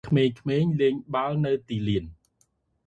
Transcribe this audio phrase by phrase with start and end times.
[0.09, 2.05] ក្មេងៗលេងបាល់នៅទីលាន។